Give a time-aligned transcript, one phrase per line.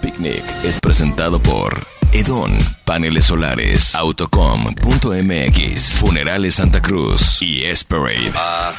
[0.00, 2.50] Picnic es presentado por Edon,
[2.84, 8.30] Paneles Solares, Autocom.mx, Funerales Santa Cruz y Esperade.
[8.30, 8.72] Uh,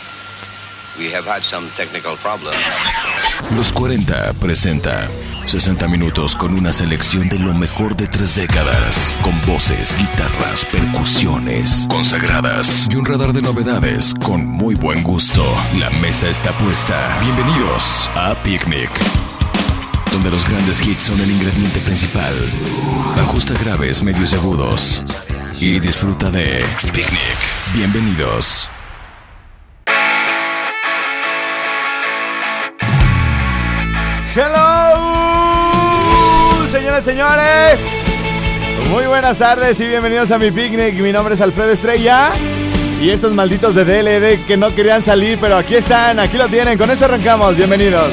[0.97, 2.57] we have had some technical problems.
[3.55, 5.10] Los 40 presenta
[5.46, 11.85] 60 minutos con una selección de lo mejor de tres décadas, con voces, guitarras, percusiones
[11.90, 15.44] consagradas y un radar de novedades con muy buen gusto.
[15.79, 17.17] La mesa está puesta.
[17.22, 18.90] Bienvenidos a Picnic
[20.12, 22.34] donde los grandes hits son el ingrediente principal.
[23.17, 25.02] Ajusta graves, medios y agudos.
[25.59, 27.38] Y disfruta de Picnic.
[27.73, 28.69] Bienvenidos.
[34.35, 34.97] Hello,
[36.71, 37.81] señoras y señores.
[38.89, 40.95] Muy buenas tardes y bienvenidos a mi picnic.
[40.95, 42.31] Mi nombre es Alfredo Estrella.
[43.02, 46.77] Y estos malditos de DLD que no querían salir, pero aquí están, aquí lo tienen.
[46.77, 47.55] Con esto arrancamos.
[47.55, 48.11] Bienvenidos.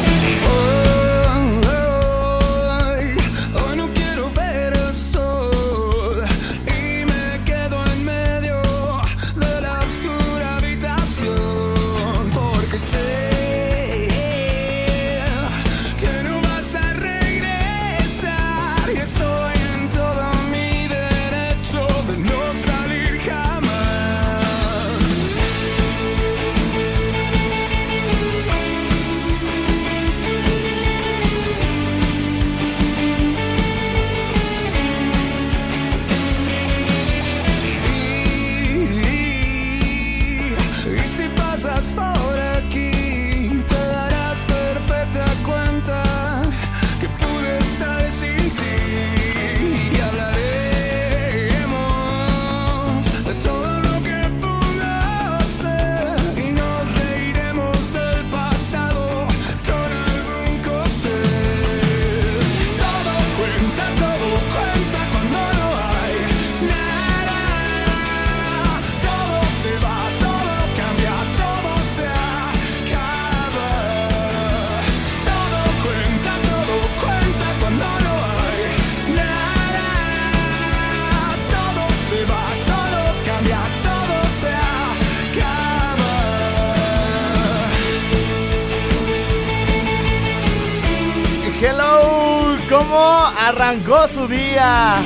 [94.08, 94.96] Su día?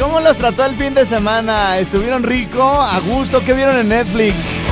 [0.00, 1.78] ¿Cómo los trató el fin de semana?
[1.78, 2.62] ¿Estuvieron rico?
[2.62, 3.42] ¿A gusto?
[3.44, 4.65] ¿Qué vieron en Netflix?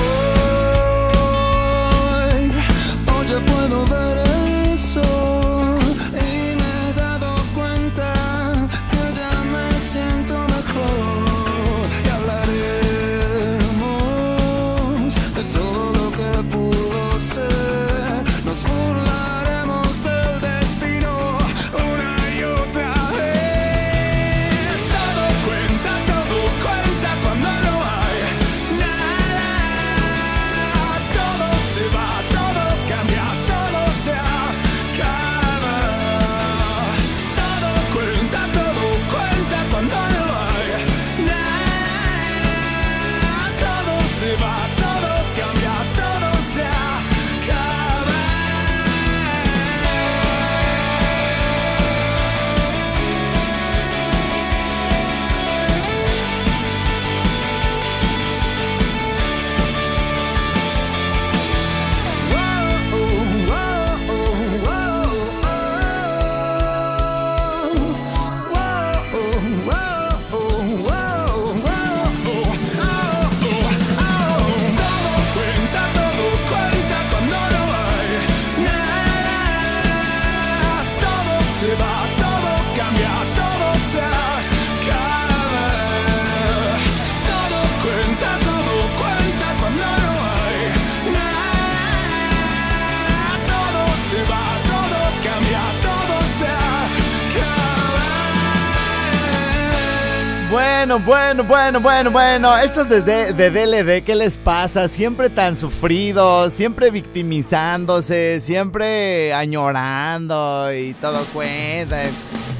[100.84, 102.58] Bueno, bueno, bueno, bueno, bueno.
[102.58, 104.86] Estos de, de, de DLD, ¿qué les pasa?
[104.86, 112.02] Siempre tan sufridos, siempre victimizándose, siempre añorando y todo cuenta.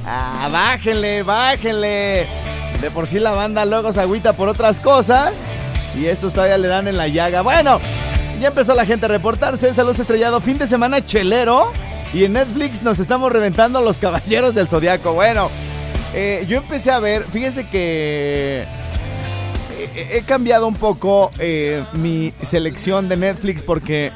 [0.06, 2.26] Ah, bájenle, bájenle.
[2.81, 5.35] De por sí la banda luego se agüita por otras cosas.
[5.94, 7.43] Y estos todavía le dan en la llaga.
[7.43, 7.79] Bueno,
[8.41, 9.75] ya empezó la gente a reportarse.
[9.75, 10.41] Saludos estrellado.
[10.41, 11.71] Fin de semana chelero.
[12.15, 15.12] Y en Netflix nos estamos reventando los caballeros del zodiaco.
[15.12, 15.50] Bueno,
[16.14, 17.25] eh, yo empecé a ver.
[17.25, 18.64] Fíjense que.
[19.96, 24.12] He, he cambiado un poco eh, mi selección de Netflix porque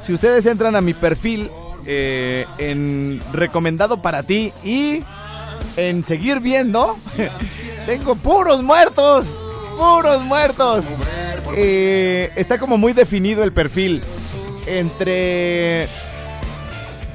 [0.00, 1.50] si ustedes entran a mi perfil
[1.86, 5.02] eh, en recomendado para ti y
[5.76, 6.96] en seguir viendo,
[7.86, 9.26] tengo puros muertos,
[9.76, 10.84] puros muertos.
[11.56, 14.02] Eh, está como muy definido el perfil
[14.66, 15.88] entre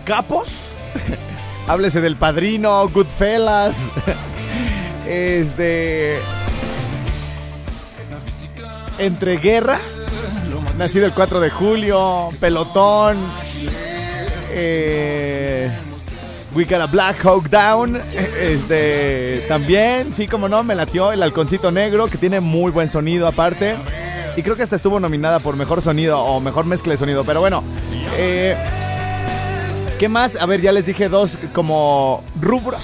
[0.04, 0.72] capos,
[1.68, 3.76] háblese del padrino, Goodfellas,
[5.08, 6.20] este,
[8.98, 9.80] entre guerra,
[10.78, 13.18] nacido el 4 de julio, pelotón,
[14.52, 15.72] eh,
[16.56, 17.98] We Got a Black Hawk Down.
[18.40, 23.28] Este, también, sí, como no, me latió el halconcito negro, que tiene muy buen sonido
[23.28, 23.76] aparte.
[24.38, 27.26] Y creo que hasta estuvo nominada por mejor sonido o mejor mezcla de sonido.
[27.26, 27.64] Pero bueno,
[28.18, 28.56] eh,
[30.00, 30.36] ¿qué más?
[30.36, 32.84] A ver, ya les dije dos como rubros,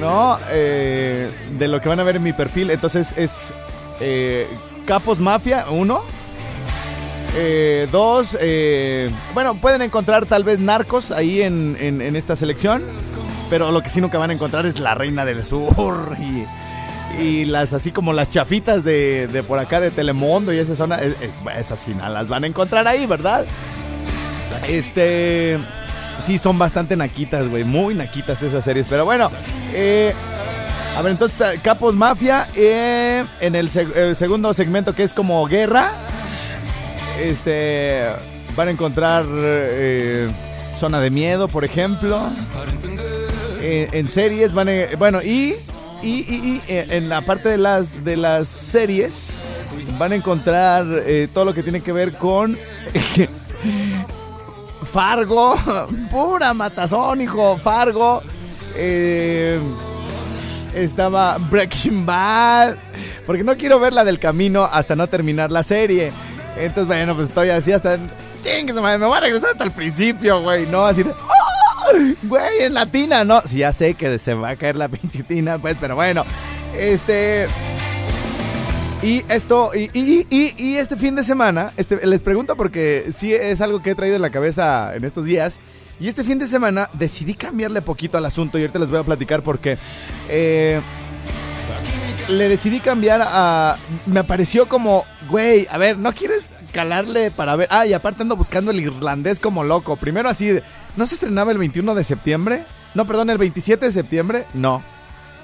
[0.00, 0.38] ¿no?
[0.50, 2.70] Eh, de lo que van a ver en mi perfil.
[2.70, 3.52] Entonces es
[4.00, 4.46] eh,
[4.86, 6.02] Capos Mafia, uno.
[7.38, 12.82] Eh, dos, eh, bueno, pueden encontrar tal vez narcos ahí en, en- esta selección,
[13.50, 16.16] pero lo que sí nunca van a encontrar es la reina del sur
[17.20, 20.96] y, las así como las chafitas de, de por acá de Telemundo y esa zona,
[20.96, 23.44] es, es- esas sí las van a encontrar ahí, ¿verdad?
[24.66, 25.58] Este,
[26.24, 29.30] sí son bastante naquitas, güey, muy naquitas esas series, pero bueno,
[29.72, 30.12] eh,
[30.96, 35.12] a ver, entonces está Capos Mafia eh, en el, seg- el segundo segmento que es
[35.12, 35.92] como guerra.
[37.20, 38.06] Este
[38.56, 40.28] van a encontrar eh,
[40.80, 42.20] Zona de Miedo, por ejemplo.
[43.60, 45.54] Eh, en series van a, bueno y
[46.02, 49.38] y, y- y, eh, en la parte de las de las series
[49.98, 52.56] van a encontrar eh, todo lo que tiene que ver con
[54.92, 55.56] Fargo,
[56.10, 58.22] pura matazón, hijo, Fargo.
[58.74, 59.58] Eh,
[60.74, 62.74] estaba Breaking Bad.
[63.26, 66.12] Porque no quiero ver la del camino hasta no terminar la serie.
[66.56, 67.98] Entonces, bueno, pues estoy así hasta.
[68.42, 70.66] Chingue su madre, me voy a regresar hasta el principio, güey.
[70.66, 71.10] No, así de.
[71.10, 71.92] ¡Ah!
[72.22, 73.40] Güey, es latina, ¿no?
[73.44, 76.24] Sí, ya sé que se va a caer la pinche tina, pues, pero bueno.
[76.76, 77.46] Este.
[79.06, 80.26] Y esto, y, y-
[80.58, 84.16] y- este fin de semana, este, les pregunto porque sí es algo que he traído
[84.16, 85.60] en la cabeza en estos días.
[86.00, 89.04] Y este fin de semana decidí cambiarle poquito al asunto y ahorita les voy a
[89.04, 89.78] platicar por qué.
[90.28, 90.80] Eh,
[92.28, 93.76] le decidí cambiar a.
[94.06, 97.68] Me apareció como, güey, a ver, ¿no quieres calarle para ver?
[97.70, 99.94] Ah, y aparte ando buscando el irlandés como loco.
[99.96, 100.50] Primero así,
[100.96, 102.64] ¿no se estrenaba el 21 de septiembre?
[102.96, 104.46] No, perdón, el 27 de septiembre.
[104.52, 104.82] No.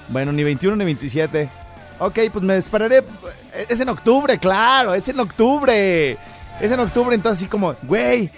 [0.09, 1.49] Bueno, ni 21 ni 27.
[1.99, 3.03] Ok, pues me esperaré.
[3.69, 6.17] Es en octubre, claro, es en octubre.
[6.61, 8.29] Es en octubre, entonces así como, güey,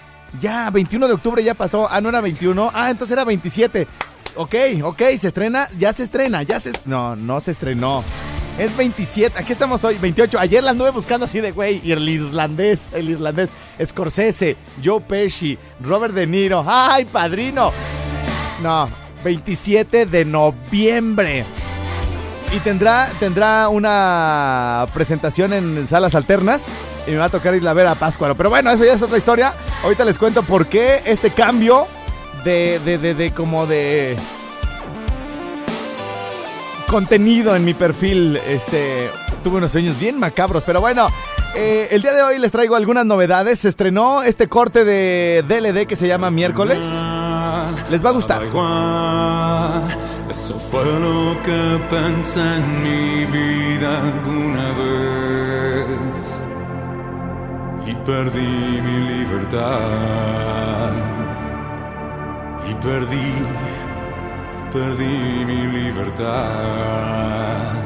[0.41, 1.87] ya, 21 de octubre ya pasó.
[1.89, 2.71] Ah, no era 21.
[2.73, 3.87] Ah, entonces era 27.
[4.35, 6.73] Ok, ok, se estrena, ya se estrena, ya se...
[6.85, 8.03] No, no se estrenó.
[8.57, 10.39] Es 27, aquí estamos hoy, 28.
[10.39, 13.49] Ayer la anduve buscando así de, güey, y el irlandés, el irlandés,
[13.83, 16.63] Scorsese, Joe Pesci, Robert De Niro.
[16.65, 17.71] ¡Ay, padrino!
[18.61, 18.89] No,
[19.23, 21.45] 27 de noviembre.
[22.55, 26.67] Y tendrá, tendrá una presentación en salas alternas.
[27.05, 28.35] Y me va a tocar ir a ver a Páscuaro.
[28.35, 29.53] Pero bueno, eso ya es otra historia.
[29.83, 31.85] Ahorita les cuento por qué este cambio
[32.45, 34.15] de, de, de, como de
[36.87, 38.37] contenido en mi perfil.
[38.47, 39.09] Este,
[39.43, 40.63] tuve unos sueños bien macabros.
[40.63, 41.09] Pero bueno,
[41.55, 43.59] eh, el día de hoy les traigo algunas novedades.
[43.59, 46.85] Se estrenó este corte de DLD que se llama Miércoles.
[47.91, 48.43] Les va a gustar.
[50.37, 56.41] Eso fue lo que pensé en mi vida alguna vez.
[57.87, 60.91] Y perdí mi libertad.
[62.69, 63.31] Y perdí,
[64.73, 67.84] perdí mi libertad.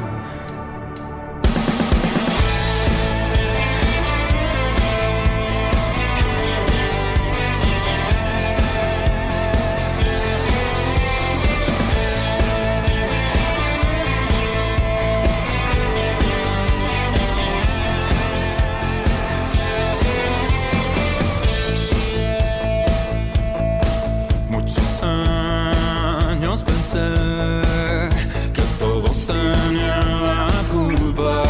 [26.92, 31.42] Que todos tenían la culpa,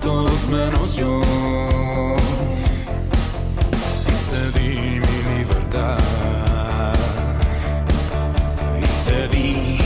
[0.00, 1.20] todos menos yo.
[4.06, 5.98] Y cedí mi libertad.
[8.80, 9.78] Y cedí,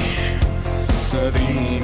[1.11, 1.82] cedí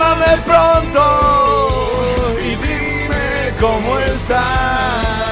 [0.00, 1.90] Llámame pronto
[2.40, 5.29] y dime cómo estás.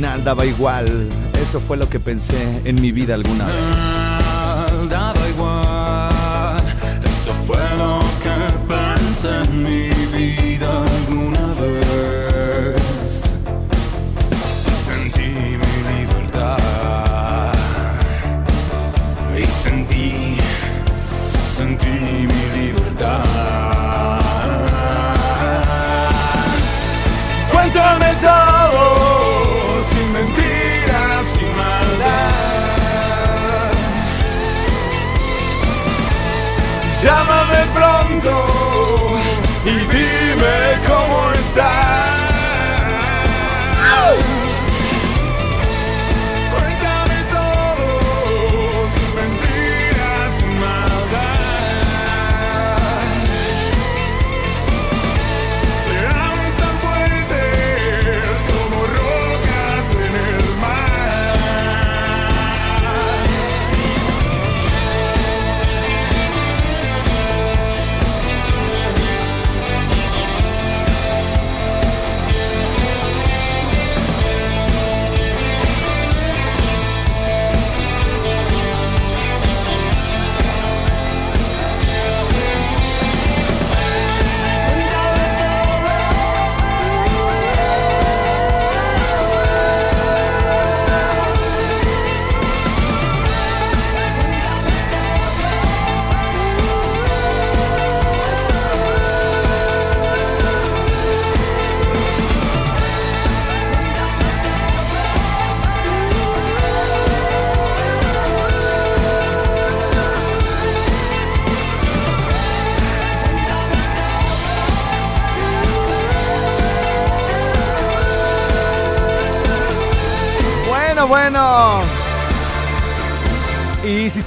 [0.00, 0.86] Final daba igual.
[1.42, 4.88] Eso fue lo que pensé en mi vida alguna vez.
[4.88, 6.62] Daba igual,
[7.04, 8.34] eso fue lo que
[8.66, 9.89] pensé en mi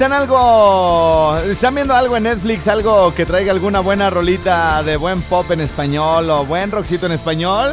[0.04, 5.22] están algo, están viendo algo en Netflix, algo que traiga alguna buena rolita de buen
[5.22, 7.72] pop en español o buen rockcito en español,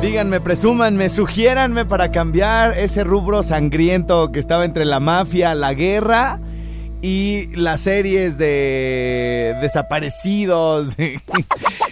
[0.00, 6.40] díganme, presúmanme, sugiéranme para cambiar ese rubro sangriento que estaba entre la mafia, la guerra
[7.02, 10.96] y las series de desaparecidos,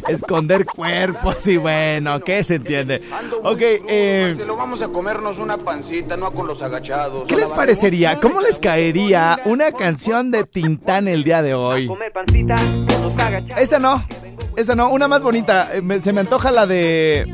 [0.09, 3.03] esconder cuerpos y bueno, ¿qué se entiende?
[3.43, 4.37] Ok, eh...
[4.47, 7.25] lo vamos a comernos una pancita, no con los agachados.
[7.29, 8.21] ¿Qué les parecería?
[8.21, 11.91] ¿Cómo les caería una canción de Tintán el día de hoy?
[13.59, 14.05] Esta no,
[14.57, 15.69] esta no, una más bonita.
[15.73, 17.27] Eh, Se me antoja la de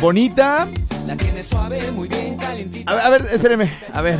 [0.00, 0.68] Bonita.
[1.06, 2.92] La tiene suave, muy bien calientita.
[2.92, 3.72] A ver, a ver, espéreme.
[3.92, 4.18] A ver,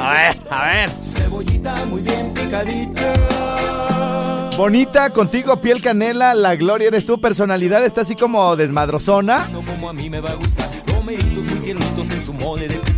[0.00, 0.90] a ver, a ver.
[0.90, 3.12] Cebollita muy bien picadita.
[4.58, 7.20] Bonita, contigo, piel canela, la gloria eres tú.
[7.20, 9.48] Personalidad está así como desmadrozona.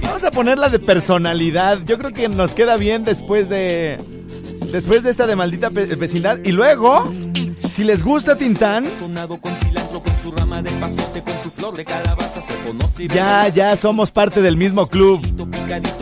[0.03, 1.81] Vamos a ponerla de personalidad.
[1.85, 4.01] Yo creo que nos queda bien después de.
[4.73, 6.39] Después de esta de maldita vecindad.
[6.43, 7.13] Y luego,
[7.69, 8.87] si les gusta Tintán,
[13.13, 15.21] ya, ya somos parte del mismo club.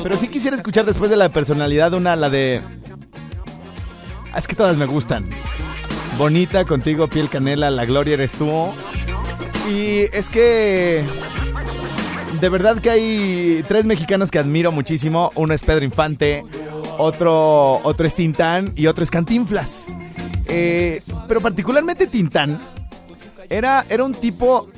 [0.05, 2.63] Pero sí quisiera escuchar después de la personalidad una, la de.
[4.39, 5.29] Es que todas me gustan.
[6.17, 8.73] Bonita, contigo, piel canela, la gloria eres tú.
[9.69, 11.05] Y es que.
[12.41, 15.33] De verdad que hay tres mexicanos que admiro muchísimo.
[15.35, 16.45] Uno es Pedro Infante,
[16.99, 19.87] otro, otro es Tintán y otro es Cantinflas.
[20.47, 22.61] Eh, pero particularmente Tintán
[23.51, 24.69] era, era un tipo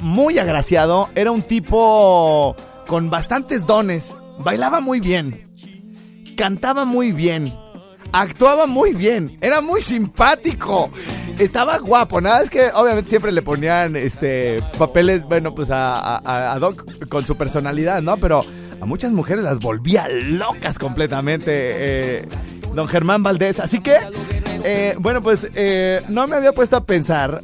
[0.00, 2.54] muy agraciado, era un tipo
[2.86, 5.50] con bastantes dones, bailaba muy bien,
[6.36, 7.52] cantaba muy bien,
[8.12, 10.90] actuaba muy bien, era muy simpático,
[11.38, 17.08] estaba guapo, nada es que obviamente siempre le ponían este papeles, bueno, pues a, Doc
[17.08, 18.16] con su personalidad, ¿no?
[18.16, 18.44] Pero
[18.80, 21.50] a muchas mujeres las volvía locas completamente.
[21.52, 22.28] eh,
[22.74, 23.60] Don Germán Valdés.
[23.60, 23.96] Así que,
[24.64, 27.42] eh, bueno, pues eh, no me había puesto a pensar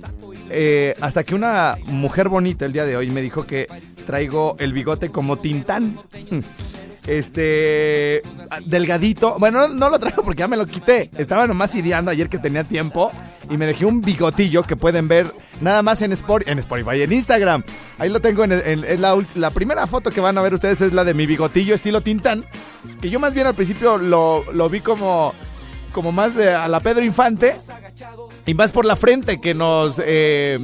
[0.50, 3.66] eh, hasta que una mujer bonita el día de hoy me dijo que
[4.06, 6.00] traigo el bigote como Tintán.
[7.06, 8.23] Este,
[8.64, 9.37] delgadito.
[9.38, 11.11] Bueno, no, lo traigo porque ya me lo quité.
[11.16, 13.11] Estaba nomás ideando ayer que tenía tiempo
[13.50, 15.30] y me dejé un bigotillo que pueden ver
[15.61, 17.62] nada más en, Sport, en Spotify, en Instagram.
[17.99, 20.92] Ahí lo tengo en, en la, la primera foto que van a ver ustedes es
[20.92, 22.44] la de mi bigotillo estilo Tintán.
[23.00, 25.34] Que yo más bien al principio lo, lo vi como,
[25.92, 27.56] como más de, a la Pedro Infante.
[28.46, 30.58] Y más por la frente que nos eh,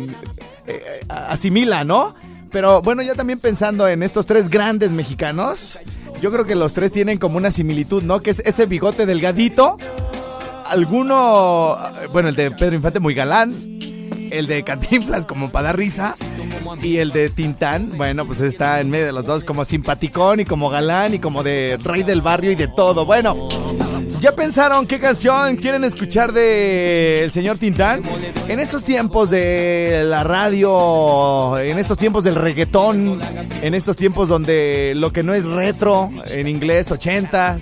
[0.66, 2.14] eh, asimila, ¿no?
[2.50, 5.78] Pero bueno, ya también pensando en estos tres grandes mexicanos,
[6.20, 8.20] yo creo que los tres tienen como una similitud, ¿no?
[8.20, 9.76] Que es ese bigote delgadito.
[10.66, 11.76] Alguno,
[12.12, 13.54] bueno, el de Pedro Infante muy galán.
[14.30, 16.14] El de Cantinflas como para dar risa
[16.82, 20.44] y el de Tintán, bueno, pues está en medio de los dos como simpaticón y
[20.44, 23.04] como galán y como de rey del barrio y de todo.
[23.04, 23.48] Bueno,
[24.20, 28.02] ¿ya pensaron qué canción quieren escuchar de el señor Tintán?
[28.48, 33.20] En esos tiempos de la radio, en estos tiempos del reggaetón,
[33.62, 37.58] en estos tiempos donde lo que no es retro, en inglés 80,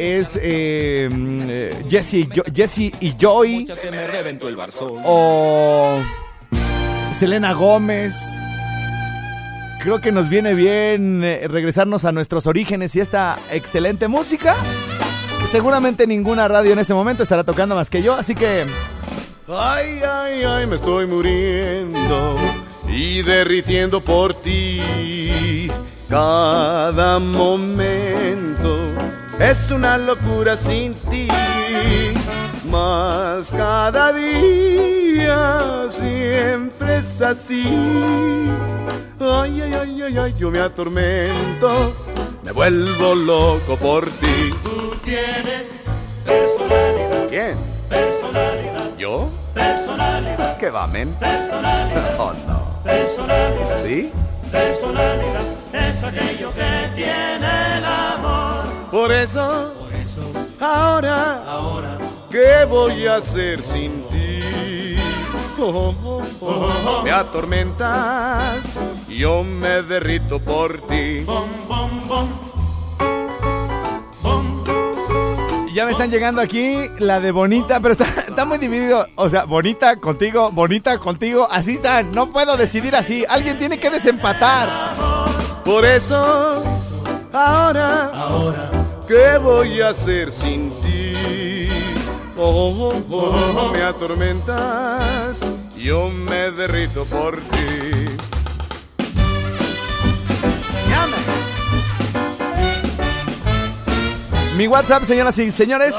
[0.00, 3.66] es eh, Jesse, y Jo- Jesse y Joy
[5.04, 5.98] o
[7.16, 8.14] Selena Gómez.
[9.82, 14.54] Creo que nos viene bien eh, regresarnos a nuestros orígenes y esta excelente música.
[15.50, 18.64] seguramente ninguna radio en este momento estará tocando más que yo, así que
[19.48, 22.36] Ay, ay, ay, me estoy muriendo
[22.88, 25.68] y derritiendo por ti.
[26.08, 28.89] Cada momento
[29.40, 31.28] es una locura sin ti.
[32.70, 37.64] Más cada día siempre es así.
[39.20, 41.92] Ay, ay, ay, ay, ay, yo me atormento,
[42.42, 44.54] me vuelvo loco por ti.
[44.62, 45.74] Tú tienes
[46.24, 47.28] personalidad.
[47.28, 47.56] ¿Quién?
[47.88, 48.96] Personalidad.
[48.96, 49.30] ¿Yo?
[49.54, 50.56] Personalidad.
[50.58, 51.12] ¿Qué va, men?
[51.14, 52.14] Personalidad.
[52.18, 52.82] Oh, no.
[52.84, 53.82] Personalidad.
[53.84, 54.12] ¿Sí?
[54.50, 55.42] Personalidad
[55.72, 57.46] es aquello que tiene
[57.86, 58.19] amor.
[58.90, 60.22] Por eso, por eso,
[60.60, 61.98] ahora, ahora,
[62.30, 64.96] ¿qué voy a hacer sin ti?
[65.58, 68.78] Oh, oh, oh, Me atormentas,
[69.08, 71.24] yo me derrito por ti.
[75.72, 79.06] ya me están llegando aquí la de Bonita, pero está, está muy dividido.
[79.14, 82.12] O sea, Bonita contigo, Bonita contigo, así están.
[82.12, 83.24] No puedo decidir así.
[83.28, 84.68] Alguien tiene que desempatar.
[85.64, 86.62] Por eso,
[87.32, 88.70] ahora, ahora,
[89.10, 91.68] ¿qué voy a hacer sin ti?
[92.36, 95.40] Oh, oh, oh, me atormentas,
[95.76, 98.06] yo me derrito por ti.
[104.56, 105.96] Mi WhatsApp, señoras y señores,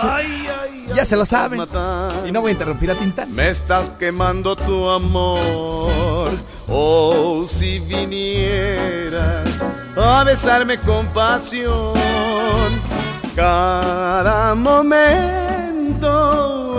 [0.95, 1.57] ya se lo saben.
[1.57, 2.27] Matar.
[2.27, 3.33] Y no voy a interrumpir a Tintán.
[3.33, 6.29] Me estás quemando tu amor.
[6.67, 9.49] Oh, si vinieras
[9.97, 12.30] a besarme con pasión.
[13.35, 16.09] Cada momento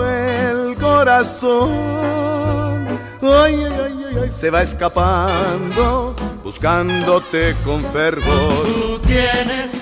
[0.08, 1.70] el corazón.
[3.22, 8.64] Ay, ay, ay, ay, ay, se va escapando, buscándote con fervor.
[8.64, 9.72] Tú tienes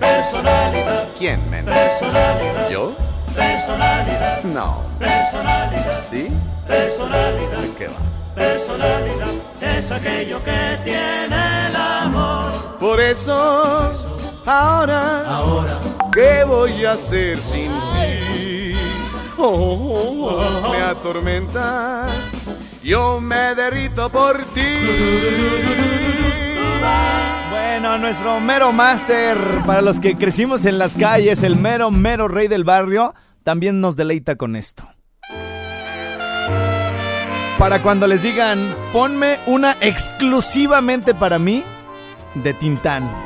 [0.00, 1.04] personalidad.
[1.18, 1.64] ¿Quién, men?
[1.64, 2.70] Personalidad.
[2.70, 2.92] ¿Yo?
[3.34, 4.42] Personalidad.
[4.44, 4.82] No.
[4.98, 6.04] Personalidad.
[6.10, 6.28] ¿Sí?
[6.66, 7.58] Personalidad.
[7.58, 7.94] ¿De qué va?
[8.34, 9.28] Personalidad
[9.62, 12.78] es aquello que tiene el amor.
[12.78, 13.92] Por eso,
[14.46, 15.78] ahora, ahora,
[16.12, 18.74] ¿qué voy a hacer sin ti?
[19.36, 22.10] Oh, oh, oh, me atormentas,
[22.82, 24.62] yo me derrito por ti.
[27.50, 32.48] Bueno, nuestro mero máster, para los que crecimos en las calles, el mero, mero rey
[32.48, 34.88] del barrio, también nos deleita con esto.
[37.58, 38.58] Para cuando les digan,
[38.92, 41.64] ponme una exclusivamente para mí
[42.34, 43.25] de Tintán.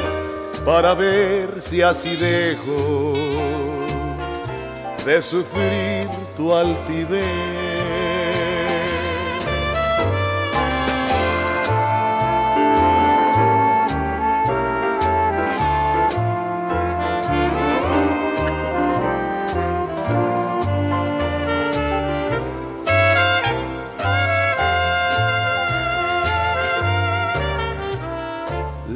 [0.65, 3.13] para ver si así dejo
[5.05, 7.70] de sufrir tu altivez.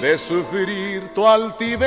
[0.00, 1.86] de sufrir tu altivez.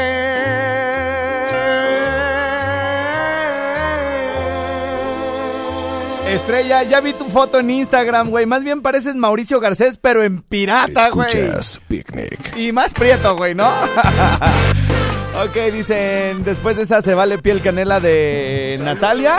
[6.28, 8.46] Estrella, ya vi tu foto en Instagram, güey.
[8.46, 11.28] Más bien pareces Mauricio Garcés, pero en pirata, güey.
[11.28, 12.56] Escuchas Picnic.
[12.56, 13.68] Y más prieto, güey, ¿no?
[15.44, 19.38] ok, dicen, después de esa se vale piel canela de Natalia.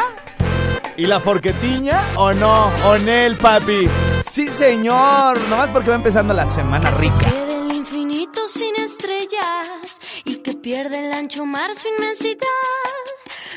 [0.96, 2.70] ¿Y la forquetiña o no?
[2.84, 3.88] ¿O Nel, papi?
[4.28, 5.40] Sí, señor.
[5.48, 7.49] Nomás porque va empezando la semana rica.
[8.50, 12.46] Sin estrellas y que pierde el ancho mar su inmensidad.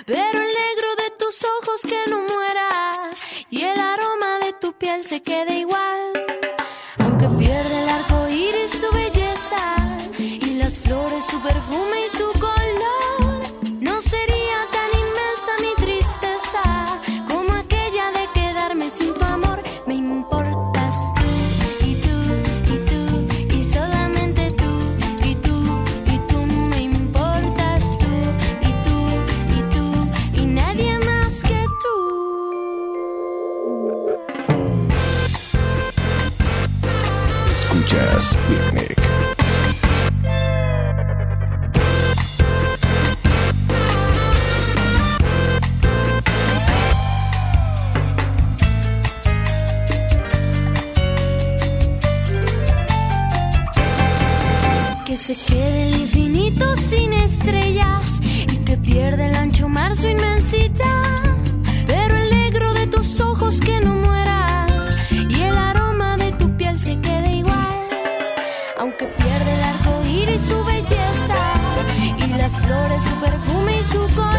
[0.06, 2.70] Pero el negro de tus ojos que no muera
[3.50, 6.14] y el aroma de tu piel se quede igual.
[7.00, 12.23] Aunque pierde el arco iris su belleza y las flores su perfume y su
[55.06, 61.04] Que se quede el infinito sin estrellas y que pierda el ancho mar su inmensidad.
[61.88, 64.23] Pero el negro de tus ojos que no muera
[73.00, 74.33] su perfume y su color,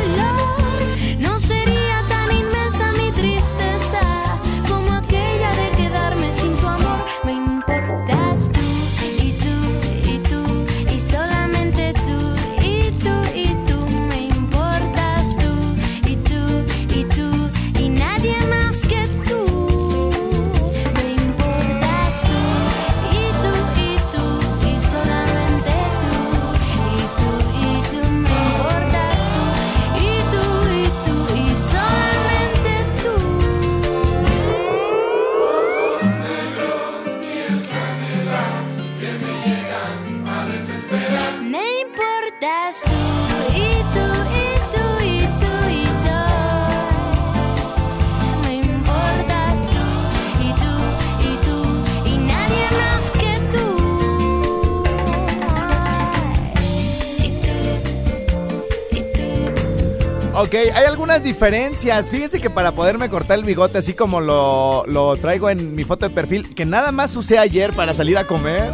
[60.55, 62.11] Ok, hay algunas diferencias.
[62.11, 66.09] Fíjense que para poderme cortar el bigote así como lo, lo traigo en mi foto
[66.09, 68.71] de perfil, que nada más usé ayer para salir a comer.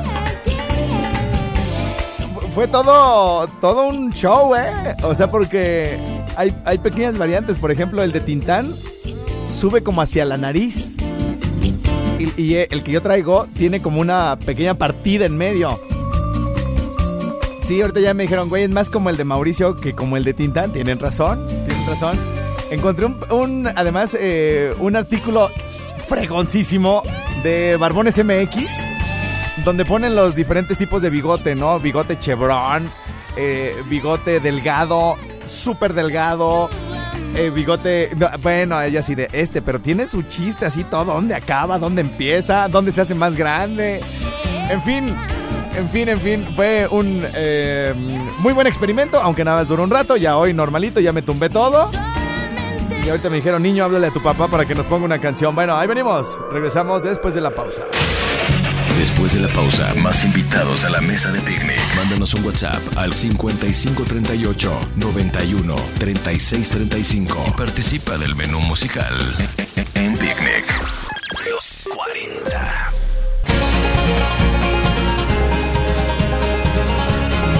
[2.55, 4.95] Fue todo, todo un show, ¿eh?
[5.05, 5.99] O sea, porque
[6.37, 7.57] hay, hay pequeñas variantes.
[7.57, 8.75] Por ejemplo, el de Tintán
[9.59, 10.97] sube como hacia la nariz.
[12.19, 15.81] Y, y el que yo traigo tiene como una pequeña partida en medio.
[17.62, 20.25] Sí, ahorita ya me dijeron, güey, es más como el de Mauricio que como el
[20.25, 20.73] de Tintán.
[20.73, 21.47] Tienen razón,
[22.70, 25.50] Encontré un, un- además, eh, un artículo
[26.09, 27.03] fregoncísimo
[27.42, 28.70] de Barbones MX,
[29.64, 31.79] donde ponen los diferentes tipos de bigote, ¿no?
[31.81, 32.85] Bigote chevron,
[33.37, 36.68] eh, bigote delgado, súper delgado,
[37.37, 41.35] eh, bigote, no, bueno, ella así de este, pero tiene su chiste así todo, ¿dónde
[41.35, 41.79] acaba?
[41.79, 42.68] ¿Dónde empieza?
[42.68, 44.00] ¿Dónde se hace más grande?
[44.68, 45.14] En fin,
[45.81, 47.95] en fin, en fin, fue un eh,
[48.38, 51.49] muy buen experimento, aunque nada más duró un rato, ya hoy normalito, ya me tumbé
[51.49, 51.90] todo.
[53.05, 55.55] Y ahorita me dijeron, niño, háblale a tu papá para que nos ponga una canción.
[55.55, 57.83] Bueno, ahí venimos, regresamos después de la pausa.
[58.99, 61.81] Después de la pausa, más invitados a la mesa de picnic.
[61.97, 69.14] Mándanos un WhatsApp al 5538 91 36 35 y participa del menú musical
[69.95, 70.66] en Picnic.
[71.51, 72.80] Los 40.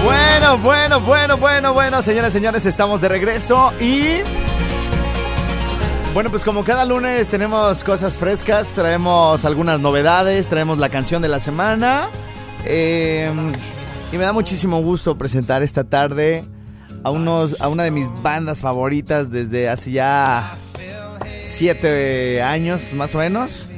[0.03, 4.21] Bueno, bueno, bueno, bueno, bueno, señoras y señores, estamos de regreso y...
[6.13, 11.29] Bueno, pues como cada lunes tenemos cosas frescas, traemos algunas novedades, traemos la canción de
[11.29, 12.09] la semana.
[12.65, 13.31] eh,
[14.11, 16.43] y me da muchísimo gusto presentar esta tarde
[17.03, 20.57] a, unos, a una de mis bandas favoritas desde hace ya
[21.39, 23.69] siete años más o menos.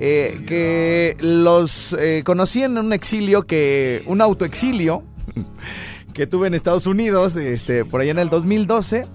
[0.00, 5.04] eh, que los eh, conocí en un exilio que, un autoexilio
[6.14, 9.06] que tuve en Estados Unidos, este, por allá en el 2012,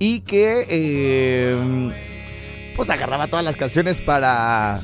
[0.00, 4.80] y que eh, pues agarraba todas las canciones para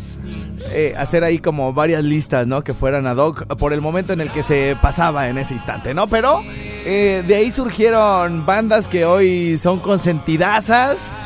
[0.72, 2.62] eh, hacer ahí como varias listas, ¿no?
[2.62, 5.94] Que fueran ad hoc por el momento en el que se pasaba en ese instante,
[5.94, 6.06] ¿no?
[6.06, 6.42] Pero
[6.84, 11.16] eh, de ahí surgieron bandas que hoy son consentidazas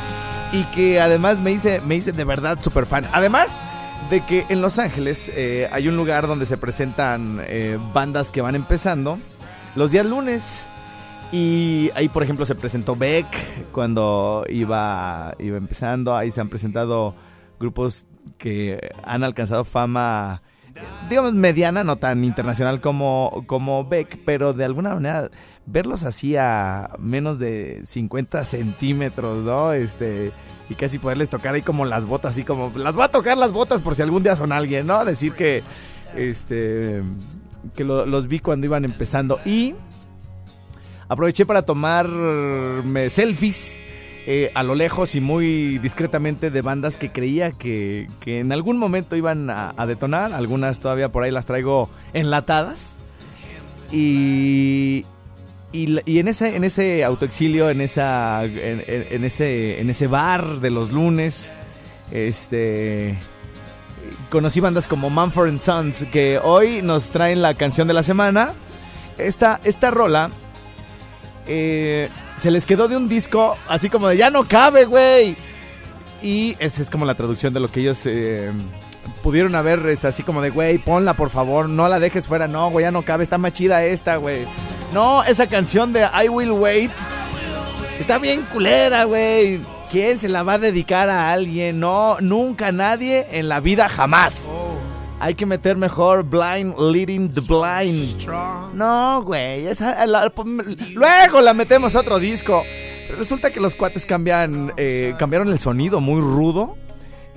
[0.53, 3.07] y que además me hice, me de verdad súper fan.
[3.11, 3.61] Además
[4.09, 5.29] de que en Los Ángeles
[5.71, 7.41] hay un lugar donde se presentan
[7.93, 9.19] bandas que van empezando
[9.75, 10.67] los días lunes.
[11.31, 16.15] Y ahí, por ejemplo, se presentó Beck cuando iba, iba empezando.
[16.15, 17.15] Ahí se han presentado
[17.59, 18.05] grupos
[18.37, 20.41] que han alcanzado fama,
[21.09, 25.29] digamos, mediana, no tan internacional como, como Beck, pero de alguna manera
[25.65, 29.71] verlos así a menos de 50 centímetros, ¿no?
[29.71, 30.31] Este,
[30.69, 33.51] y casi poderles tocar ahí como las botas, así como, las voy a tocar las
[33.51, 35.05] botas por si algún día son alguien, ¿no?
[35.05, 35.63] Decir que,
[36.15, 37.03] este,
[37.75, 39.39] que lo- los vi cuando iban empezando.
[39.45, 39.75] Y
[41.07, 43.83] aproveché para tomarme selfies
[44.27, 48.77] eh, a lo lejos y muy discretamente de bandas que creía que, que en algún
[48.77, 50.33] momento iban a, detonar.
[50.33, 52.99] Algunas todavía por ahí las traigo enlatadas.
[53.91, 55.05] Y,
[55.73, 60.91] y, en ese, en ese autoexilio, en, esa, en ese, en ese bar de los
[60.91, 61.53] lunes,
[62.11, 63.17] este,
[64.29, 68.53] conocí bandas como Mumford Sons, que hoy nos traen la canción de la semana.
[69.17, 70.31] Esta, esta rola
[71.47, 75.35] eh, se les quedó de un disco así como de ya no cabe, güey.
[76.21, 78.51] Y esa es como la traducción de lo que ellos eh,
[79.23, 82.69] pudieron haber, este, así como de, güey, ponla por favor, no la dejes fuera, no,
[82.69, 84.45] güey, ya no cabe, está más chida esta, güey.
[84.93, 86.91] No, esa canción de I Will Wait
[87.99, 89.59] está bien culera, güey.
[89.91, 91.79] ¿Quién se la va a dedicar a alguien?
[91.79, 94.49] No, nunca nadie en la vida jamás.
[95.19, 98.25] Hay que meter mejor Blind Leading the Blind.
[98.73, 99.67] No, güey.
[99.67, 100.31] esa- la-
[100.93, 102.63] luego la metemos a otro disco.
[103.07, 106.77] Pero resulta que los cuates cambian, eh, cambiaron el sonido muy rudo.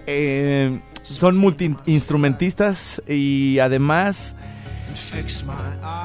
[0.07, 4.37] Eh, son multiinstrumentistas y además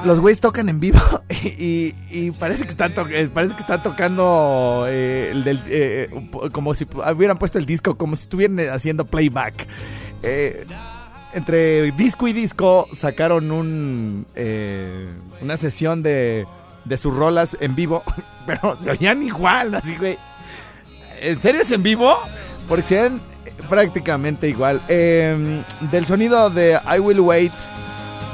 [0.04, 0.98] los güeyes tocan en vivo
[1.30, 5.32] y, parece que están eh, parece que están tocando eh,
[5.68, 6.10] eh,
[6.52, 9.66] como si hubieran puesto el disco como si estuvieran haciendo playback.
[11.32, 14.26] Entre disco y disco sacaron un
[15.40, 16.46] una sesión de,
[16.84, 18.02] de sus rolas en vivo,
[18.46, 20.18] pero se oían igual, así güey.
[21.20, 22.16] ¿En serio es en vivo?
[22.68, 23.20] Porque se oían
[23.68, 24.80] prácticamente igual.
[24.88, 27.52] Eh, del sonido de I Will Wait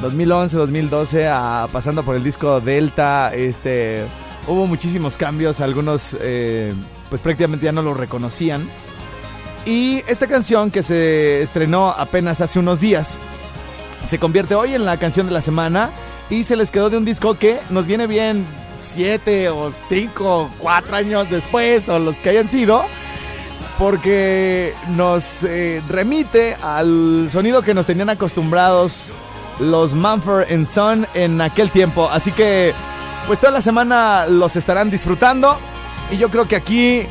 [0.01, 4.05] 2011, 2012, a- pasando por el disco Delta, este,
[4.47, 6.75] hubo muchísimos cambios, algunos eh,
[7.09, 8.69] pues prácticamente ya no lo reconocían.
[9.65, 13.19] Y esta canción que se estrenó apenas hace unos días,
[14.05, 15.91] se convierte hoy en la canción de la semana
[16.31, 18.47] y se les quedó de un disco que nos viene bien
[18.79, 22.85] siete o cinco, cuatro años después o los que hayan sido
[23.79, 28.93] porque nos eh, remite al sonido que nos tenían acostumbrados
[29.59, 32.09] los Mumford Son en aquel tiempo.
[32.11, 32.75] Así que,
[33.27, 35.59] pues toda la semana los estarán disfrutando.
[36.11, 37.03] Y yo creo que aquí,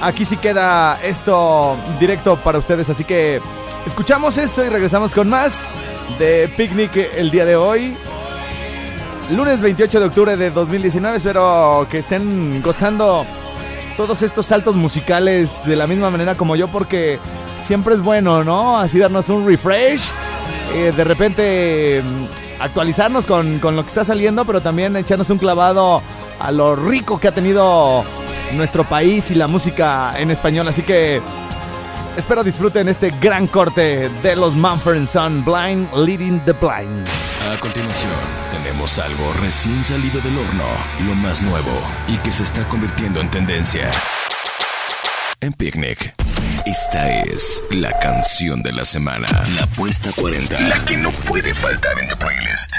[0.00, 2.90] aquí sí queda esto directo para ustedes.
[2.90, 3.40] Así que
[3.86, 5.68] escuchamos esto y regresamos con más
[6.18, 7.96] de Picnic el día de hoy.
[9.30, 11.18] Lunes 28 de octubre de 2019.
[11.18, 13.24] Espero que estén gozando
[13.96, 17.18] todos estos saltos musicales de la misma manera como yo porque
[17.62, 18.78] siempre es bueno, ¿no?
[18.78, 20.02] Así darnos un refresh,
[20.74, 25.38] eh, de repente mm, actualizarnos con, con lo que está saliendo, pero también echarnos un
[25.38, 26.02] clavado
[26.38, 28.04] a lo rico que ha tenido
[28.52, 30.68] nuestro país y la música en español.
[30.68, 31.20] Así que
[32.16, 37.06] espero disfruten este gran corte de los Mumford Son, Blind Leading the Blind.
[37.50, 38.12] A continuación,
[38.50, 40.64] tenemos algo recién salido del horno,
[41.00, 41.72] lo más nuevo
[42.06, 43.90] y que se está convirtiendo en tendencia.
[45.42, 46.12] En Picnic,
[46.66, 49.26] esta es la canción de la semana.
[49.56, 52.76] La apuesta 40, la que no puede faltar en tu playlist.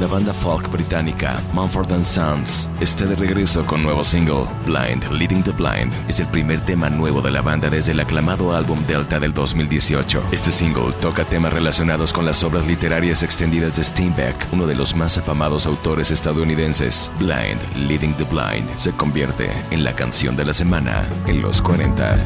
[0.00, 5.52] La banda folk británica Mumford Sons está de regreso con nuevo single, Blind Leading the
[5.52, 5.92] Blind.
[6.08, 10.22] Es el primer tema nuevo de la banda desde el aclamado álbum Delta del 2018.
[10.32, 14.96] Este single toca temas relacionados con las obras literarias extendidas de Steinbeck, uno de los
[14.96, 17.12] más afamados autores estadounidenses.
[17.18, 22.24] Blind Leading the Blind se convierte en la canción de la semana en los 40.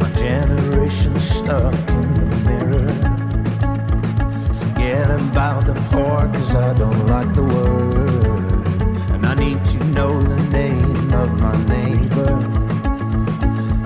[4.98, 8.96] Forget about the poor, cause I don't like the word.
[9.12, 12.34] And I need to know the name of my neighbor.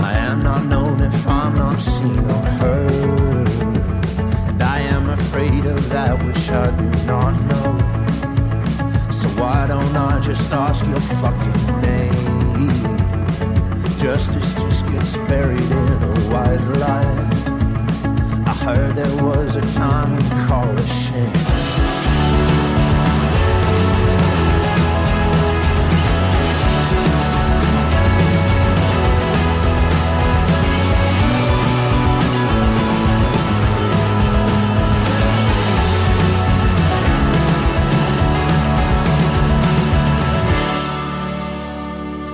[0.01, 3.49] I am not known if I'm not seen or heard.
[4.49, 7.71] And I am afraid of that which I do not know.
[9.11, 12.87] So why don't I just ask your fucking name?
[13.99, 17.62] Justice just gets buried in a white light.
[18.63, 21.33] Heard there was a time we call a shame.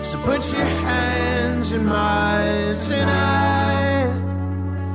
[0.05, 4.13] So put your hands in mine tonight,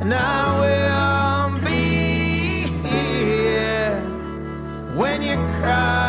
[0.01, 1.12] and I will
[5.63, 6.02] cry.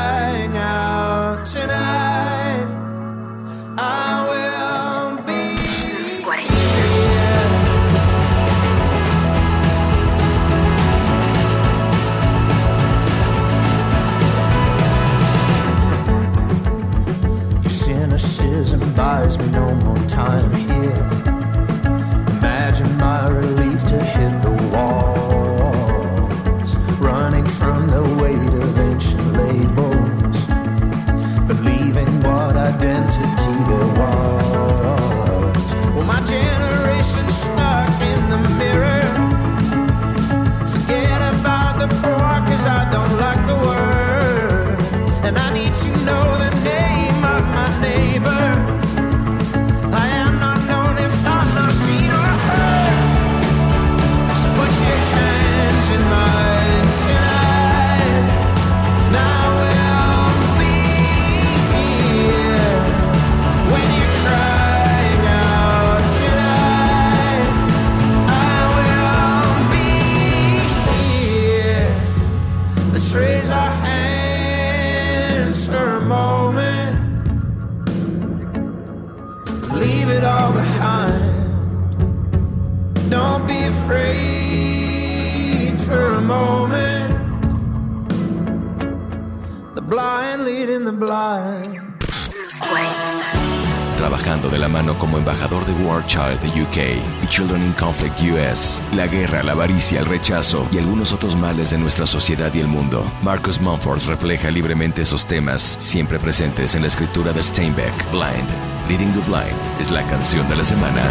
[93.97, 96.77] Trabajando de la mano como embajador de War Child UK
[97.23, 101.71] y Children in Conflict US, la guerra, la avaricia, el rechazo y algunos otros males
[101.71, 106.83] de nuestra sociedad y el mundo, Marcus Mumford refleja libremente esos temas, siempre presentes en
[106.83, 108.11] la escritura de Steinbeck.
[108.11, 108.49] Blind,
[108.89, 111.03] Leading the Blind, es la canción de la semana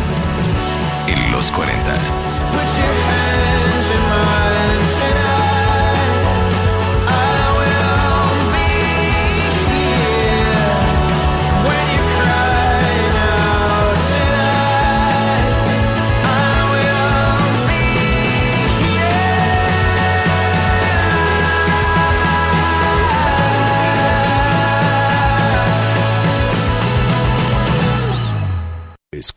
[1.08, 3.23] en los 40.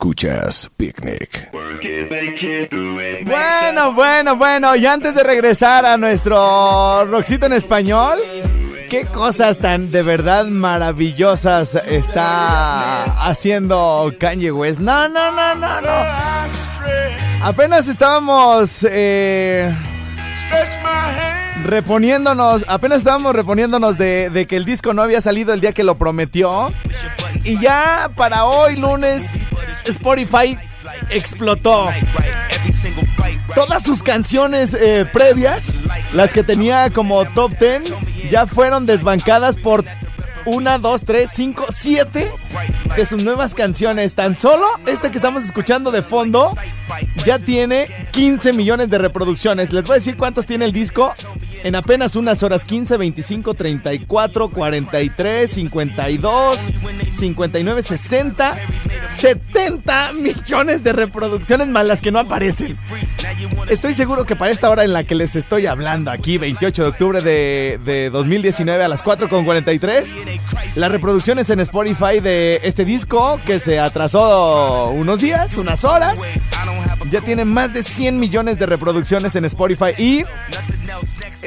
[0.07, 1.51] Escuchas Picnic.
[3.25, 4.73] Bueno, bueno, bueno.
[4.77, 8.17] Y antes de regresar a nuestro Roxito en español,
[8.89, 14.79] qué cosas tan de verdad maravillosas está haciendo Kanye West.
[14.79, 15.89] No, no, no, no, no.
[17.41, 19.75] Apenas estábamos eh,
[21.65, 25.83] reponiéndonos, apenas estábamos reponiéndonos de, de que el disco no había salido el día que
[25.83, 26.71] lo prometió.
[27.43, 29.23] Y ya para hoy lunes
[29.87, 30.57] Spotify
[31.09, 31.89] explotó.
[33.55, 35.79] Todas sus canciones eh, previas,
[36.13, 37.93] las que tenía como top 10,
[38.29, 39.83] ya fueron desbancadas por
[40.45, 42.31] una, dos, tres, cinco, siete
[42.95, 44.13] de sus nuevas canciones.
[44.13, 46.55] Tan solo este que estamos escuchando de fondo
[47.25, 49.73] ya tiene 15 millones de reproducciones.
[49.73, 51.13] Les voy a decir cuántos tiene el disco
[51.63, 56.57] en apenas unas horas: 15, 25, 34, 43, 52,
[57.11, 58.57] 59, 60,
[59.09, 62.77] 70 millones de reproducciones más las que no aparecen.
[63.69, 66.89] Estoy seguro que para esta hora en la que les estoy hablando aquí, 28 de
[66.89, 73.59] octubre de, de 2019 a las 4.43, las reproducciones en Spotify de este disco que
[73.59, 76.19] se atrasó unos días, unas horas,
[77.09, 80.23] ya tiene más de 100 millones de reproducciones en Spotify y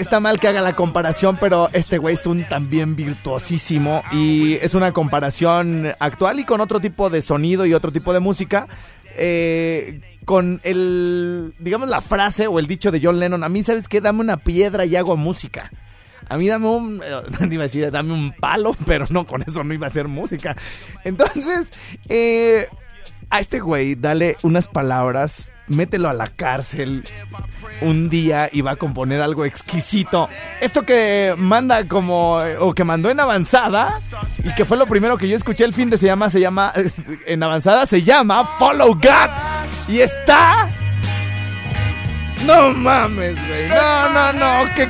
[0.01, 4.75] está mal que haga la comparación, pero este güey es un también virtuosísimo y es
[4.75, 8.67] una comparación actual y con otro tipo de sonido y otro tipo de música.
[9.17, 13.89] eh, con el, digamos, la frase o el dicho de John Lennon, a mí, ¿sabes
[13.89, 14.01] qué?
[14.01, 15.71] Dame una piedra y hago música.
[16.29, 19.43] A mí dame un, eh, no iba a decir, dame un palo, pero no, con
[19.43, 20.57] eso no iba a ser música.
[21.05, 21.73] Entonces,
[22.09, 22.69] eh,
[23.29, 27.05] a este güey dale unas palabras, mételo a la cárcel
[27.81, 30.29] un día y va a componer algo exquisito.
[30.61, 33.99] Esto que manda como, o que mandó en avanzada,
[34.45, 36.73] y que fue lo primero que yo escuché el fin de se llama, se llama,
[37.27, 39.31] en avanzada se llama Follow God.
[39.89, 40.71] Y está...
[42.45, 43.69] No mames, güey.
[43.69, 44.75] No, no, no.
[44.75, 44.89] Qué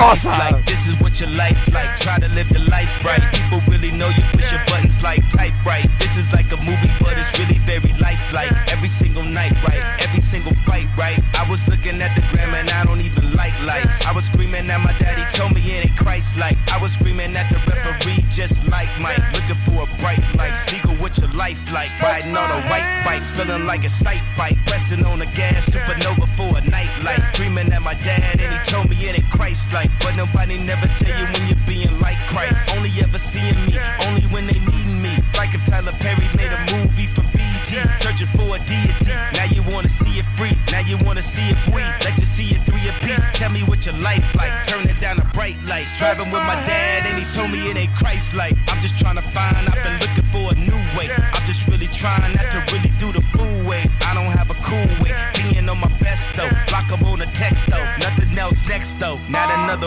[0.00, 0.30] cosa.
[0.30, 1.90] Like this is what your life like.
[2.00, 3.22] Try to live your life right.
[3.36, 5.88] People really know you push your buttons like type right.
[5.98, 8.52] This is like a movie, but it's really very lifelike.
[8.72, 9.82] Every single night, right?
[10.00, 11.20] Every single fight, right?
[11.36, 14.04] I was looking at the gram and I don't even like lights.
[14.06, 16.56] I was screaming at my daddy, told me it ain't Christ like.
[16.72, 19.20] I was screaming at the referee, just like Mike.
[19.34, 20.56] Looking for a bright light.
[20.66, 21.90] Seagull, what your life like?
[22.00, 24.56] Riding on a white bike, feeling like a sight bike.
[24.66, 27.22] Pressing on the gas, supernova for a night light.
[27.34, 29.89] Dreaming at my dad and he told me it ain't Christ like.
[30.00, 32.74] But nobody never tell you when you're being like Christ.
[32.74, 35.18] Only ever seeing me, only when they need me.
[35.36, 39.12] Like if Tyler Perry made a movie for BT, searching for a deity.
[39.34, 41.84] Now you wanna see it free, now you wanna see it free.
[42.04, 43.20] Let you see it three apiece.
[43.34, 44.52] Tell me what your life like.
[44.66, 45.86] Turning down a bright light.
[45.98, 48.56] Driving with my dad and he told me it ain't Christ like.
[48.68, 51.08] I'm just trying to find, I've been looking for a new way.
[51.10, 53.90] I'm just really trying not to really do the fool way.
[54.06, 54.99] I don't have a cool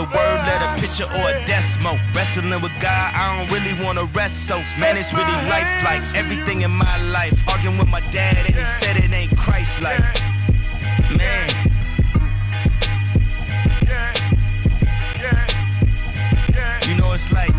[0.04, 1.98] Word, let a picture or a decimal.
[2.14, 4.56] Wrestling with God, I don't really wanna rest so.
[4.78, 7.36] Man, it's really life like everything in my life.
[7.48, 10.00] Arguing with my dad and he said it ain't Christ like.
[11.16, 11.48] Man.
[16.86, 17.50] You know it's like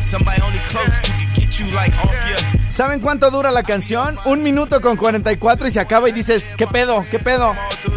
[0.00, 4.18] somebody only close you can get you like off your ¿Saben cuánto dura la canción?
[4.26, 7.06] Un minuto con 44 y se acaba y dices, ¿qué pedo?
[7.10, 7.54] ¿Qué pedo?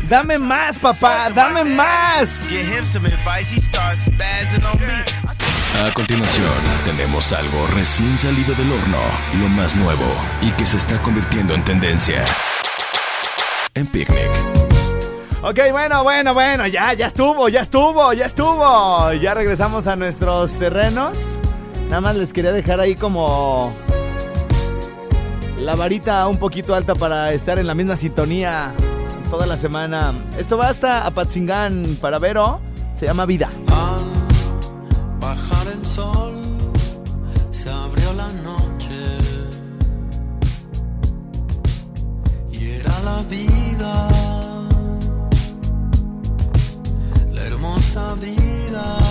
[0.09, 2.29] Dame más, papá, dame más.
[5.85, 6.49] A continuación,
[6.83, 8.97] tenemos algo recién salido del horno,
[9.39, 10.05] lo más nuevo
[10.41, 12.25] y que se está convirtiendo en tendencia.
[13.75, 14.31] En Picnic.
[15.43, 19.13] Ok, bueno, bueno, bueno, ya, ya estuvo, ya estuvo, ya estuvo.
[19.13, 21.17] Ya regresamos a nuestros terrenos.
[21.87, 23.75] Nada más les quería dejar ahí como
[25.59, 28.73] la varita un poquito alta para estar en la misma sintonía
[29.29, 30.13] toda la semana.
[30.37, 32.61] Esto va hasta Apatzingán para Vero.
[32.93, 33.49] Se llama Vida.
[33.67, 34.01] Al
[35.19, 36.41] bajar el sol,
[37.51, 39.17] se abrió la noche.
[42.51, 44.09] Y era la vida,
[47.31, 49.08] la hermosa vida.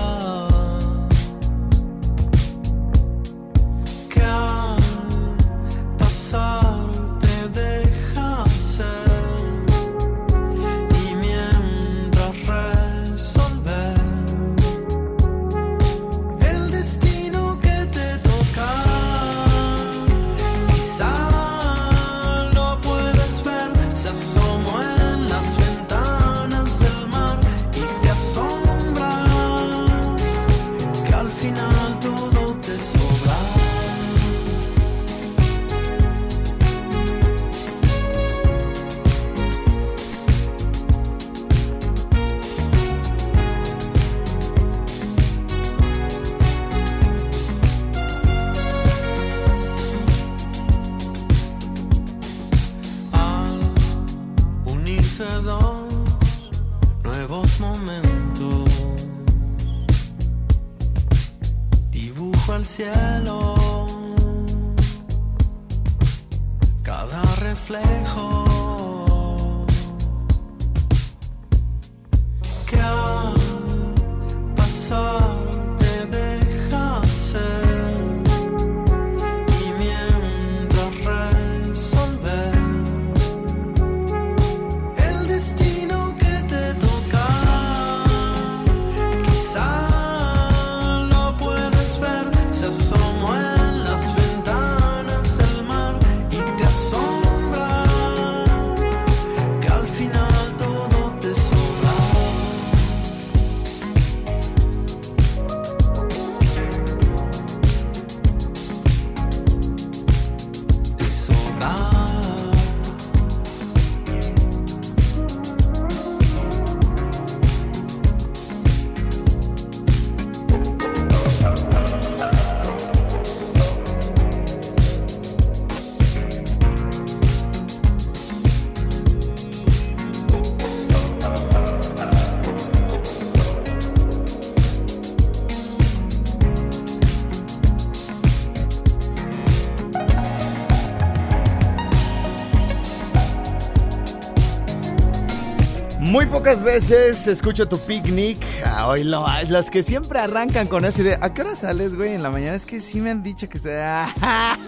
[146.49, 148.39] Pocas veces escucho tu picnic.
[148.65, 151.19] Ah, hoy lo, las que siempre arrancan con esa idea.
[151.21, 152.15] ¿A qué hora sales, güey?
[152.15, 154.15] En la mañana es que sí me han dicho que está.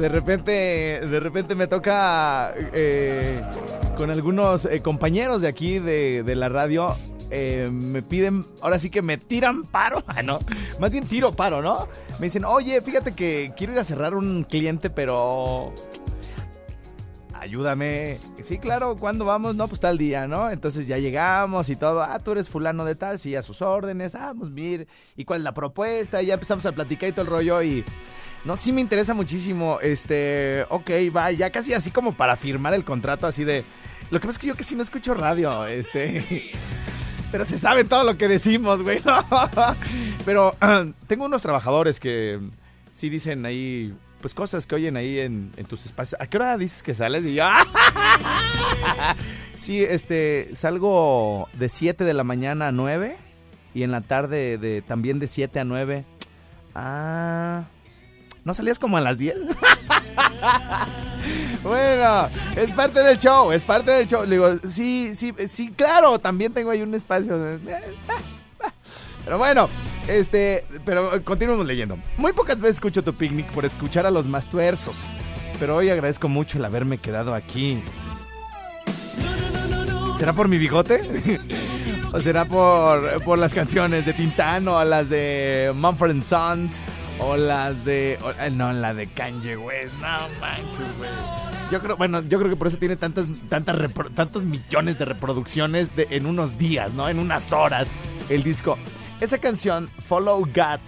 [0.00, 3.40] De repente, de repente me toca eh,
[3.96, 6.94] con algunos eh, compañeros de aquí de, de la radio.
[7.30, 10.40] eh, me piden, ahora sí que me tiran paro, ah, no,
[10.78, 11.88] más bien tiro paro, ¿no?
[12.18, 15.72] Me dicen, oye, fíjate que quiero ir a cerrar un cliente, pero
[17.40, 18.18] ayúdame.
[18.42, 19.54] Sí, claro, ¿cuándo vamos?
[19.54, 20.50] No, pues tal día, ¿no?
[20.50, 22.02] Entonces ya llegamos y todo.
[22.02, 24.14] Ah, tú eres fulano de tal, sí, a sus órdenes.
[24.14, 24.86] Ah, pues mir,
[25.16, 26.22] ¿y cuál es la propuesta?
[26.22, 27.84] Ya empezamos a platicar y todo el rollo y...
[28.44, 29.78] No, sí me interesa muchísimo.
[29.82, 33.64] Este, ok, va, ya casi así como para firmar el contrato, así de...
[34.10, 36.52] Lo que pasa es que yo casi no escucho radio, este...
[37.30, 39.00] Pero se sabe todo lo que decimos, güey.
[39.04, 39.22] ¿no?
[40.24, 40.54] Pero
[41.06, 42.40] tengo unos trabajadores que
[42.92, 46.20] sí dicen ahí, pues cosas que oyen ahí en, en tus espacios.
[46.20, 47.24] ¿A qué hora dices que sales?
[47.24, 47.44] Y yo,
[49.54, 53.16] sí, este, salgo de 7 de la mañana a 9
[53.74, 56.04] y en la tarde de, también de 7 a 9.
[56.74, 57.64] Ah,
[58.44, 59.36] ¿no salías como a las 10?
[61.62, 64.24] Bueno, es parte del show, es parte del show.
[64.24, 67.58] Le digo, sí, sí, sí, claro, también tengo ahí un espacio.
[69.28, 69.68] Pero bueno,
[70.06, 71.98] este, pero continuamos leyendo.
[72.16, 74.96] Muy pocas veces escucho tu picnic por escuchar a los más tuerzos.
[75.60, 77.78] Pero hoy agradezco mucho el haberme quedado aquí.
[80.18, 81.02] ¿Será por mi bigote?
[82.14, 86.80] ¿O será por, por las canciones de Tintán o las de Mumford Sons?
[87.18, 88.18] O las de.
[88.22, 89.92] o- eh, no, la de Kanye West.
[90.00, 91.10] No manches, güey.
[91.70, 93.76] Yo creo, bueno, yo creo que por eso tiene tantas, tantas
[94.14, 97.10] tantos millones de reproducciones en unos días, ¿no?
[97.10, 97.88] En unas horas.
[98.30, 98.78] El disco.
[99.20, 100.80] Esa canción, Follow God.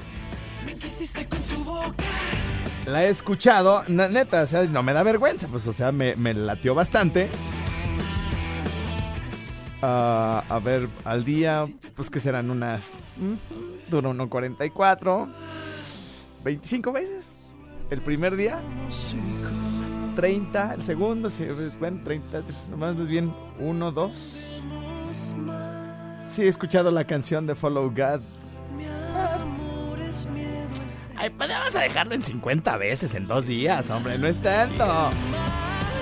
[2.87, 6.35] La he escuchado, neta, o sea, no me da vergüenza, pues, o sea, me, me
[6.35, 7.29] latió bastante.
[9.83, 12.93] Ah, a ver, al día, pues que serán unas.
[13.17, 15.29] mm, Dura 1.44.
[16.45, 17.39] 25 veces.
[17.91, 18.61] El primer día.
[20.17, 21.47] 30, el segundo, sí,
[21.79, 24.37] bueno, 30, nomás más bien 1, 2.
[26.31, 28.21] Sí, he escuchado la canción de Follow God.
[31.17, 35.11] Ay, pues vamos a dejarlo en 50 veces en dos días, hombre, no es tanto.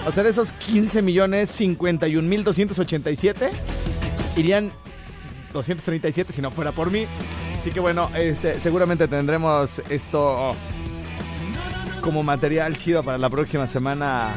[0.06, 3.50] O sea, de esos 15 millones 51 mil 287,
[4.36, 4.70] irían
[5.54, 7.06] 237 si no fuera por mí.
[7.58, 10.52] Así que bueno, este, seguramente tendremos esto
[12.02, 14.34] como material chido para la próxima semana.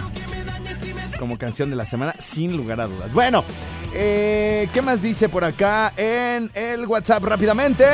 [1.19, 3.13] Como canción de la semana, sin lugar a dudas.
[3.13, 3.43] Bueno,
[3.93, 7.85] eh, ¿qué más dice por acá en el WhatsApp rápidamente?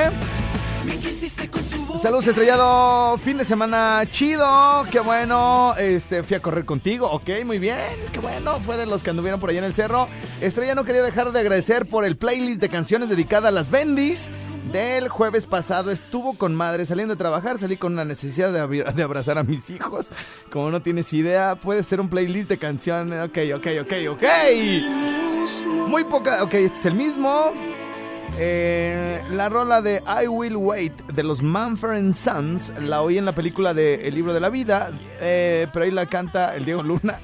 [2.02, 7.60] Saludos estrellado, fin de semana chido, qué bueno, este, fui a correr contigo, ok, muy
[7.60, 7.78] bien,
[8.14, 10.08] qué bueno, fue de los que anduvieron por allá en el cerro.
[10.40, 14.30] Estrella no quería dejar de agradecer por el playlist de canciones dedicada a las bendis.
[14.72, 19.04] Del jueves pasado, estuvo con madre, saliendo de trabajar, salí con una necesidad de, de
[19.04, 20.10] abrazar a mis hijos,
[20.52, 25.17] como no tienes idea, puede ser un playlist de canciones, ok, ok, ok, ok.
[25.88, 27.52] Muy poca, ok, este es el mismo.
[28.38, 33.34] Eh, la rola de I Will Wait de los Manfred Sons la oí en la
[33.34, 37.18] película de El libro de la vida, eh, pero ahí la canta el Diego Luna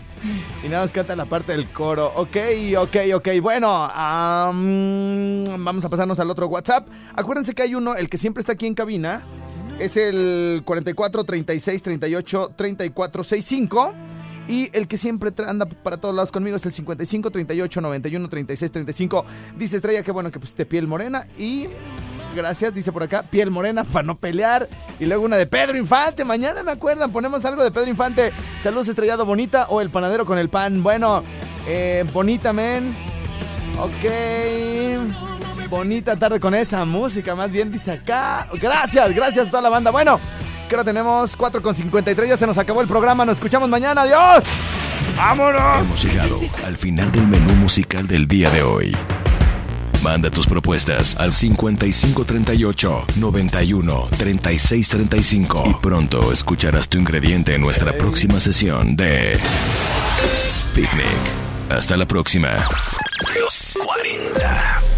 [0.64, 2.14] y nada más canta la parte del coro.
[2.16, 2.38] Ok,
[2.78, 3.28] ok, ok.
[3.42, 6.88] Bueno, am, vamos a pasarnos al otro WhatsApp.
[7.16, 9.24] Acuérdense que hay uno, el que siempre está aquí en cabina,
[9.80, 13.94] es el 44 36 38 34 65.
[14.48, 18.72] Y el que siempre anda para todos lados conmigo es el 55 38 91 36
[18.72, 19.26] 35.
[19.58, 21.26] Dice Estrella que bueno que pusiste piel morena.
[21.38, 21.68] Y
[22.36, 24.68] gracias, dice por acá, piel morena para no pelear.
[25.00, 26.26] Y luego una de Pedro Infante.
[26.26, 28.32] Mañana me acuerdan, ponemos algo de Pedro Infante.
[28.62, 30.84] Saludos estrellado bonita o el panadero con el pan.
[30.84, 31.24] Bueno,
[31.68, 32.94] eh, bonita, men.
[33.80, 35.33] Ok.
[35.74, 38.48] Bonita tarde con esa música, más bien dice acá.
[38.62, 39.90] Gracias, gracias a toda la banda.
[39.90, 40.20] Bueno,
[40.70, 42.30] que ahora tenemos 4 con 53.
[42.30, 43.26] Ya se nos acabó el programa.
[43.26, 44.04] Nos escuchamos mañana.
[44.04, 44.44] Adiós.
[45.18, 45.80] ¡Vámonos!
[45.80, 48.96] Hemos llegado al final del menú musical del día de hoy.
[50.04, 57.94] Manda tus propuestas al 5538 91 36 35 y pronto escucharás tu ingrediente en nuestra
[57.94, 59.40] próxima sesión de
[60.76, 61.08] Picnic.
[61.72, 62.64] Hasta la próxima.
[63.40, 64.93] Los 40.